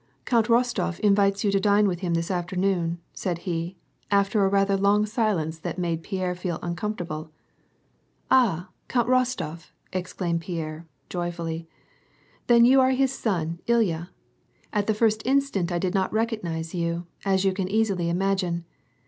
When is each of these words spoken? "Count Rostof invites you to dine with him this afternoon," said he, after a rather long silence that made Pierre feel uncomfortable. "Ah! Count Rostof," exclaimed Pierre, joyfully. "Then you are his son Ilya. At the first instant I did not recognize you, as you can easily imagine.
"Count 0.25 0.47
Rostof 0.47 0.99
invites 1.01 1.43
you 1.43 1.51
to 1.51 1.59
dine 1.59 1.87
with 1.87 1.99
him 1.99 2.15
this 2.15 2.31
afternoon," 2.31 2.97
said 3.13 3.37
he, 3.45 3.77
after 4.09 4.43
a 4.43 4.47
rather 4.49 4.75
long 4.75 5.05
silence 5.05 5.59
that 5.59 5.77
made 5.77 6.01
Pierre 6.01 6.33
feel 6.33 6.57
uncomfortable. 6.63 7.29
"Ah! 8.31 8.69
Count 8.87 9.07
Rostof," 9.07 9.69
exclaimed 9.93 10.41
Pierre, 10.41 10.87
joyfully. 11.07 11.67
"Then 12.47 12.65
you 12.65 12.81
are 12.81 12.89
his 12.93 13.11
son 13.13 13.59
Ilya. 13.67 14.09
At 14.73 14.87
the 14.87 14.95
first 14.95 15.21
instant 15.23 15.71
I 15.71 15.77
did 15.77 15.93
not 15.93 16.11
recognize 16.11 16.73
you, 16.73 17.05
as 17.23 17.45
you 17.45 17.53
can 17.53 17.69
easily 17.69 18.09
imagine. 18.09 18.65